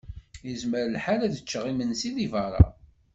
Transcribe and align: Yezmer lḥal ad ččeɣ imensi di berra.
Yezmer 0.47 0.85
lḥal 0.95 1.21
ad 1.23 1.35
ččeɣ 1.43 1.63
imensi 1.71 2.09
di 2.15 2.27
berra. 2.33 2.65